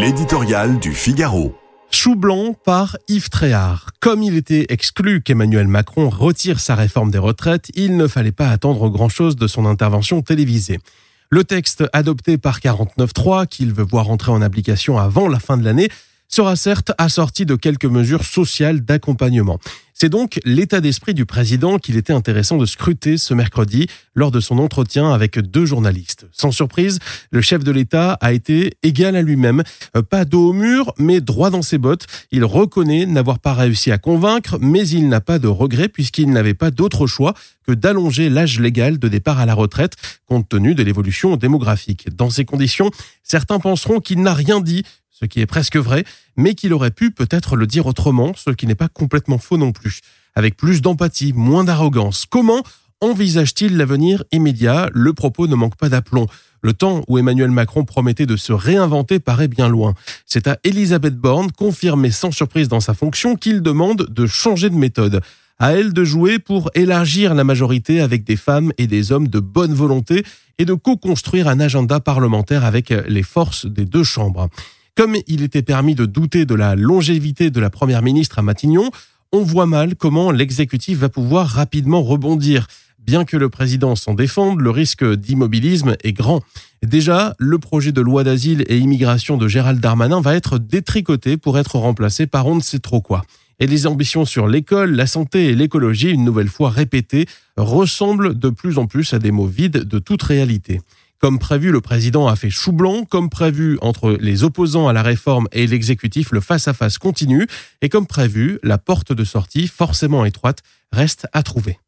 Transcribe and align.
L'éditorial 0.00 0.78
du 0.78 0.94
Figaro. 0.94 1.56
Chou 1.90 2.14
blanc 2.14 2.54
par 2.64 2.96
Yves 3.08 3.30
Tréhard. 3.30 3.90
Comme 3.98 4.22
il 4.22 4.36
était 4.36 4.66
exclu 4.68 5.22
qu'Emmanuel 5.22 5.66
Macron 5.66 6.08
retire 6.08 6.60
sa 6.60 6.76
réforme 6.76 7.10
des 7.10 7.18
retraites, 7.18 7.72
il 7.74 7.96
ne 7.96 8.06
fallait 8.06 8.30
pas 8.30 8.48
attendre 8.50 8.88
grand-chose 8.90 9.34
de 9.34 9.48
son 9.48 9.66
intervention 9.66 10.22
télévisée. 10.22 10.78
Le 11.30 11.42
texte 11.42 11.82
adopté 11.92 12.38
par 12.38 12.60
49.3, 12.60 13.48
qu'il 13.48 13.72
veut 13.72 13.82
voir 13.82 14.08
entrer 14.08 14.30
en 14.30 14.40
application 14.40 14.98
avant 14.98 15.26
la 15.26 15.40
fin 15.40 15.56
de 15.56 15.64
l'année, 15.64 15.88
sera 16.28 16.54
certes 16.54 16.92
assorti 16.96 17.44
de 17.44 17.56
quelques 17.56 17.84
mesures 17.84 18.24
sociales 18.24 18.82
d'accompagnement. 18.82 19.58
C'est 20.00 20.08
donc 20.08 20.38
l'état 20.44 20.80
d'esprit 20.80 21.12
du 21.12 21.26
président 21.26 21.78
qu'il 21.78 21.96
était 21.96 22.12
intéressant 22.12 22.56
de 22.56 22.66
scruter 22.66 23.18
ce 23.18 23.34
mercredi 23.34 23.88
lors 24.14 24.30
de 24.30 24.38
son 24.38 24.58
entretien 24.58 25.12
avec 25.12 25.40
deux 25.40 25.66
journalistes. 25.66 26.28
Sans 26.30 26.52
surprise, 26.52 27.00
le 27.32 27.40
chef 27.40 27.64
de 27.64 27.72
l'État 27.72 28.12
a 28.20 28.32
été 28.32 28.74
égal 28.84 29.16
à 29.16 29.22
lui-même, 29.22 29.64
euh, 29.96 30.02
pas 30.02 30.24
dos 30.24 30.50
au 30.50 30.52
mur, 30.52 30.94
mais 30.98 31.20
droit 31.20 31.50
dans 31.50 31.62
ses 31.62 31.78
bottes. 31.78 32.06
Il 32.30 32.44
reconnaît 32.44 33.06
n'avoir 33.06 33.40
pas 33.40 33.54
réussi 33.54 33.90
à 33.90 33.98
convaincre, 33.98 34.56
mais 34.60 34.86
il 34.86 35.08
n'a 35.08 35.20
pas 35.20 35.40
de 35.40 35.48
regret 35.48 35.88
puisqu'il 35.88 36.30
n'avait 36.30 36.54
pas 36.54 36.70
d'autre 36.70 37.08
choix 37.08 37.34
que 37.66 37.72
d'allonger 37.72 38.30
l'âge 38.30 38.60
légal 38.60 39.00
de 39.00 39.08
départ 39.08 39.40
à 39.40 39.46
la 39.46 39.54
retraite 39.54 39.94
compte 40.26 40.48
tenu 40.48 40.76
de 40.76 40.84
l'évolution 40.84 41.36
démographique. 41.36 42.14
Dans 42.14 42.30
ces 42.30 42.44
conditions, 42.44 42.92
certains 43.24 43.58
penseront 43.58 43.98
qu'il 43.98 44.22
n'a 44.22 44.32
rien 44.32 44.60
dit 44.60 44.84
ce 45.18 45.26
qui 45.26 45.40
est 45.40 45.46
presque 45.46 45.76
vrai, 45.76 46.04
mais 46.36 46.54
qu'il 46.54 46.72
aurait 46.72 46.90
pu 46.90 47.10
peut-être 47.10 47.56
le 47.56 47.66
dire 47.66 47.86
autrement, 47.86 48.32
ce 48.36 48.50
qui 48.50 48.66
n'est 48.66 48.74
pas 48.74 48.88
complètement 48.88 49.38
faux 49.38 49.56
non 49.56 49.72
plus. 49.72 50.00
Avec 50.34 50.56
plus 50.56 50.80
d'empathie, 50.80 51.32
moins 51.32 51.64
d'arrogance. 51.64 52.24
Comment 52.28 52.62
envisage-t-il 53.00 53.76
l'avenir 53.76 54.24
immédiat? 54.32 54.90
Le 54.92 55.12
propos 55.12 55.48
ne 55.48 55.56
manque 55.56 55.76
pas 55.76 55.88
d'aplomb. 55.88 56.26
Le 56.62 56.72
temps 56.72 57.02
où 57.08 57.18
Emmanuel 57.18 57.50
Macron 57.50 57.84
promettait 57.84 58.26
de 58.26 58.36
se 58.36 58.52
réinventer 58.52 59.18
paraît 59.18 59.48
bien 59.48 59.68
loin. 59.68 59.94
C'est 60.26 60.46
à 60.46 60.58
Elisabeth 60.64 61.16
Borne, 61.16 61.50
confirmée 61.52 62.10
sans 62.10 62.30
surprise 62.30 62.68
dans 62.68 62.80
sa 62.80 62.94
fonction, 62.94 63.36
qu'il 63.36 63.62
demande 63.62 64.06
de 64.08 64.26
changer 64.26 64.70
de 64.70 64.74
méthode. 64.74 65.20
À 65.60 65.72
elle 65.72 65.92
de 65.92 66.04
jouer 66.04 66.38
pour 66.38 66.70
élargir 66.74 67.34
la 67.34 67.42
majorité 67.42 68.00
avec 68.00 68.22
des 68.22 68.36
femmes 68.36 68.72
et 68.78 68.86
des 68.86 69.10
hommes 69.10 69.26
de 69.26 69.40
bonne 69.40 69.74
volonté 69.74 70.24
et 70.58 70.64
de 70.64 70.74
co-construire 70.74 71.48
un 71.48 71.58
agenda 71.58 71.98
parlementaire 71.98 72.64
avec 72.64 72.90
les 72.90 73.24
forces 73.24 73.66
des 73.66 73.84
deux 73.84 74.04
chambres. 74.04 74.48
Comme 74.98 75.16
il 75.28 75.44
était 75.44 75.62
permis 75.62 75.94
de 75.94 76.06
douter 76.06 76.44
de 76.44 76.56
la 76.56 76.74
longévité 76.74 77.52
de 77.52 77.60
la 77.60 77.70
première 77.70 78.02
ministre 78.02 78.40
à 78.40 78.42
Matignon, 78.42 78.90
on 79.30 79.44
voit 79.44 79.64
mal 79.64 79.94
comment 79.94 80.32
l'exécutif 80.32 80.98
va 80.98 81.08
pouvoir 81.08 81.46
rapidement 81.46 82.02
rebondir. 82.02 82.66
Bien 82.98 83.24
que 83.24 83.36
le 83.36 83.48
président 83.48 83.94
s'en 83.94 84.14
défende, 84.14 84.60
le 84.60 84.70
risque 84.70 85.04
d'immobilisme 85.04 85.94
est 86.02 86.12
grand. 86.12 86.42
Déjà, 86.84 87.36
le 87.38 87.60
projet 87.60 87.92
de 87.92 88.00
loi 88.00 88.24
d'asile 88.24 88.64
et 88.66 88.78
immigration 88.78 89.36
de 89.36 89.46
Gérald 89.46 89.78
Darmanin 89.78 90.20
va 90.20 90.34
être 90.34 90.58
détricoté 90.58 91.36
pour 91.36 91.60
être 91.60 91.76
remplacé 91.76 92.26
par 92.26 92.48
on 92.48 92.56
ne 92.56 92.60
sait 92.60 92.80
trop 92.80 93.00
quoi. 93.00 93.22
Et 93.60 93.68
les 93.68 93.86
ambitions 93.86 94.24
sur 94.24 94.48
l'école, 94.48 94.96
la 94.96 95.06
santé 95.06 95.46
et 95.46 95.54
l'écologie, 95.54 96.10
une 96.10 96.24
nouvelle 96.24 96.48
fois 96.48 96.70
répétées, 96.70 97.26
ressemblent 97.56 98.36
de 98.36 98.50
plus 98.50 98.78
en 98.78 98.88
plus 98.88 99.14
à 99.14 99.20
des 99.20 99.30
mots 99.30 99.46
vides 99.46 99.84
de 99.84 99.98
toute 100.00 100.24
réalité. 100.24 100.80
Comme 101.18 101.40
prévu, 101.40 101.72
le 101.72 101.80
président 101.80 102.28
a 102.28 102.36
fait 102.36 102.50
chou 102.50 102.70
blanc. 102.72 103.04
Comme 103.04 103.28
prévu, 103.28 103.76
entre 103.80 104.16
les 104.20 104.44
opposants 104.44 104.86
à 104.86 104.92
la 104.92 105.02
réforme 105.02 105.48
et 105.50 105.66
l'exécutif, 105.66 106.30
le 106.30 106.40
face-à-face 106.40 106.98
continue. 106.98 107.46
Et 107.82 107.88
comme 107.88 108.06
prévu, 108.06 108.60
la 108.62 108.78
porte 108.78 109.12
de 109.12 109.24
sortie, 109.24 109.66
forcément 109.66 110.24
étroite, 110.24 110.60
reste 110.92 111.26
à 111.32 111.42
trouver. 111.42 111.78